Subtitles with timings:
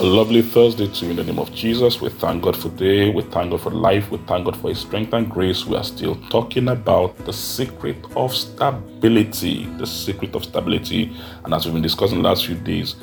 [0.00, 2.00] A lovely Thursday to you in the name of Jesus.
[2.00, 3.10] We thank God for day.
[3.10, 4.10] We thank God for life.
[4.10, 5.66] We thank God for His strength and grace.
[5.66, 9.66] We are still talking about the secret of stability.
[9.66, 11.16] The secret of stability.
[11.44, 12.96] And as we've been discussing the last few days,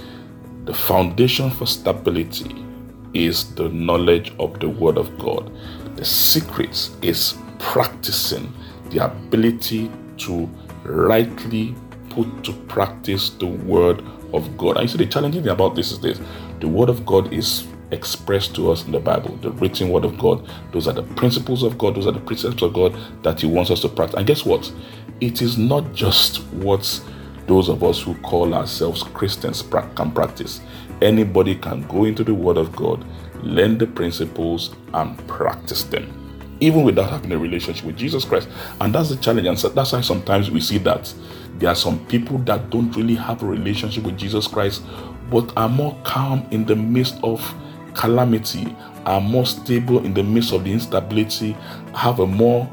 [0.66, 2.54] the foundation for stability
[3.14, 5.50] is the knowledge of the Word of God.
[5.96, 8.52] The secret is practicing
[8.90, 10.50] the ability to
[10.84, 11.74] rightly
[12.10, 14.04] put to practice the Word
[14.34, 14.76] of God.
[14.76, 16.20] And you see, the challenging thing about this is this
[16.62, 20.18] the Word of God is expressed to us in the Bible, the written Word of
[20.18, 20.48] God.
[20.72, 23.72] Those are the principles of God, those are the precepts of God that He wants
[23.72, 24.16] us to practice.
[24.18, 24.72] And guess what?
[25.20, 27.02] It is not just what
[27.48, 30.62] those of us who call ourselves Christians can practice.
[31.02, 33.06] Anybody can go into the Word of God,
[33.44, 36.21] learn the principles, and practice them
[36.62, 38.48] even without having a relationship with Jesus Christ.
[38.80, 39.48] And that's the challenge.
[39.48, 41.14] And so that's why sometimes we see that
[41.58, 44.84] there are some people that don't really have a relationship with Jesus Christ,
[45.30, 47.42] but are more calm in the midst of
[47.94, 51.52] calamity, are more stable in the midst of the instability,
[51.96, 52.70] have a more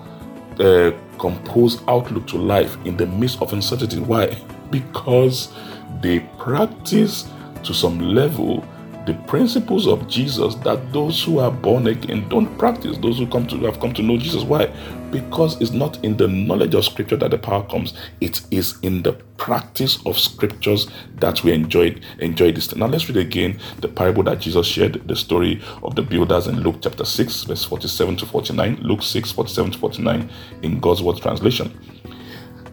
[0.60, 4.00] uh, composed outlook to life in the midst of uncertainty.
[4.00, 4.40] Why?
[4.70, 5.52] Because
[6.00, 7.28] they practice
[7.64, 8.64] to some level
[9.08, 12.98] the principles of Jesus that those who are born again don't practice.
[12.98, 14.42] Those who come to have come to know Jesus.
[14.42, 14.66] Why?
[15.10, 17.94] Because it's not in the knowledge of Scripture that the power comes.
[18.20, 22.76] It is in the practice of Scriptures that we enjoy enjoy this.
[22.76, 26.60] Now let's read again the parable that Jesus shared, the story of the builders in
[26.60, 28.76] Luke chapter six, verse forty-seven to forty-nine.
[28.82, 30.30] Luke 6, 47 to 49
[30.62, 31.72] in God's Word translation.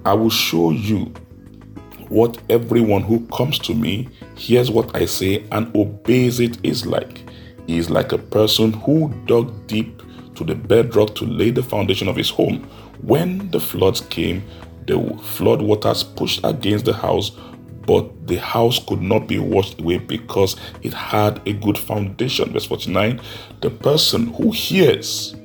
[0.03, 1.13] I will show you
[2.09, 7.21] what everyone who comes to me hears what I say and obeys it is like.
[7.67, 10.01] He is like a person who dug deep
[10.35, 12.63] to the bedrock to lay the foundation of his home.
[13.01, 14.43] When the floods came,
[14.87, 17.31] the flood waters pushed against the house,
[17.87, 22.51] but the house could not be washed away because it had a good foundation.
[22.53, 23.19] Verse 49
[23.61, 25.35] The person who hears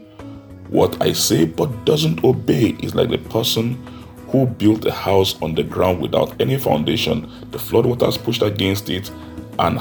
[0.69, 3.83] what I say but doesn't obey is like the person
[4.31, 7.31] who built a house on the ground without any foundation.
[7.51, 9.11] The floodwaters pushed against it,
[9.59, 9.81] and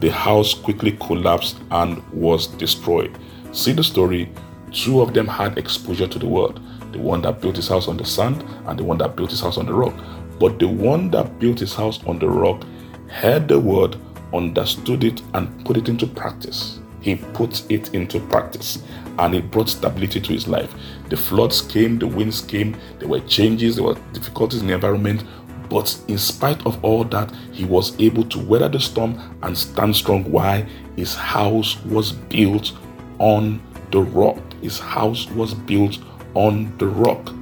[0.00, 3.16] the house quickly collapsed and was destroyed.
[3.52, 4.30] See the story?
[4.72, 6.60] Two of them had exposure to the world
[6.92, 9.40] the one that built his house on the sand and the one that built his
[9.40, 9.94] house on the rock.
[10.40, 12.64] But the one that built his house on the rock
[13.08, 13.96] heard the word,
[14.32, 16.80] understood it, and put it into practice.
[17.00, 18.82] He put it into practice
[19.18, 20.72] and it brought stability to his life.
[21.08, 25.24] The floods came, the winds came, there were changes, there were difficulties in the environment,
[25.68, 29.94] but in spite of all that, he was able to weather the storm and stand
[29.96, 30.30] strong.
[30.30, 30.66] Why?
[30.96, 32.72] His house was built
[33.18, 34.38] on the rock.
[34.62, 35.98] His house was built
[36.34, 37.34] on the rock.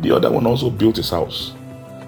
[0.00, 1.54] The other one also built his house.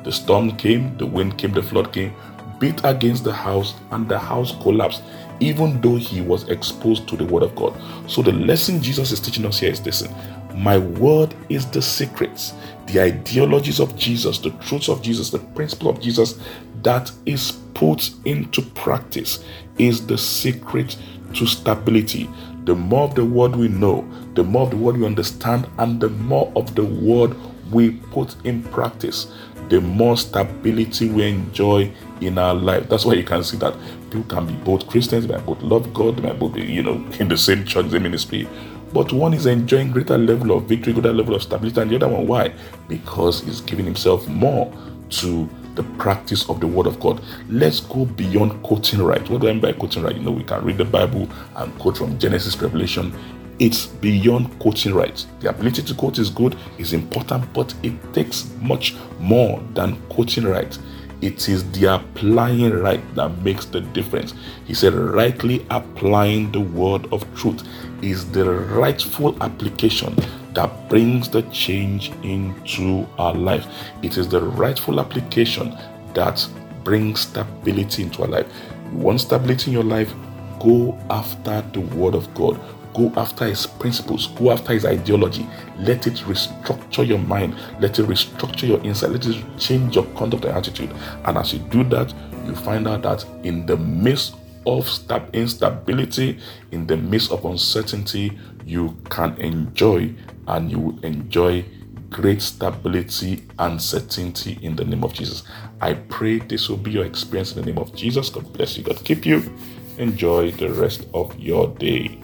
[0.05, 2.15] The storm came, the wind came, the flood came,
[2.59, 5.03] beat against the house, and the house collapsed
[5.41, 7.75] even though he was exposed to the word of God.
[8.09, 10.07] So the lesson Jesus is teaching us here is this
[10.55, 12.55] my word is the secrets,
[12.87, 16.39] the ideologies of Jesus, the truths of Jesus, the principle of Jesus
[16.83, 19.45] that is put into practice
[19.79, 20.97] is the secret
[21.35, 22.31] to stability.
[22.65, 26.01] The more of the word we know, the more of the word we understand, and
[26.01, 27.37] the more of the word
[27.73, 29.33] we put in practice,
[29.69, 32.89] the more stability we enjoy in our life.
[32.89, 33.75] That's why you can see that
[34.11, 36.83] people can be both Christians, they might both love God, they might both be, you
[36.83, 38.49] know, in the same church, the ministry.
[38.93, 42.09] But one is enjoying greater level of victory, greater level of stability, and the other
[42.09, 42.55] one, why?
[42.89, 44.73] Because he's giving himself more
[45.11, 47.21] to the practice of the word of God.
[47.49, 49.29] Let's go beyond quoting right.
[49.29, 50.15] What do I mean by quoting right?
[50.15, 53.13] You know, we can read the Bible and quote from Genesis Revelation
[53.59, 55.25] it's beyond quoting right.
[55.41, 60.45] The ability to quote is good, is important, but it takes much more than quoting
[60.45, 60.77] right.
[61.25, 64.35] It is the applying right that makes the difference.
[64.67, 67.67] He said, rightly applying the word of truth
[68.03, 70.15] is the rightful application
[70.53, 73.67] that brings the change into our life.
[74.03, 75.75] It is the rightful application
[76.13, 76.47] that
[76.85, 78.47] brings stability into our life.
[78.93, 80.13] You want stability in your life?
[80.61, 82.61] Go after the word of God
[82.95, 85.47] Go after his principles, go after his ideology.
[85.79, 90.45] Let it restructure your mind, let it restructure your insight, let it change your conduct
[90.45, 90.93] and attitude.
[91.25, 92.15] And as you do that,
[92.47, 94.37] you find out that in the midst
[94.67, 94.89] of
[95.33, 96.39] instability,
[96.71, 100.15] in the midst of uncertainty, you can enjoy
[100.47, 101.65] and you will enjoy
[102.11, 105.43] great stability and certainty in the name of Jesus.
[105.81, 108.31] I pray this will be your experience in the name of Jesus.
[108.31, 108.85] God bless you.
[108.85, 109.53] God keep you.
[109.99, 112.24] Enjoy the rest of your day.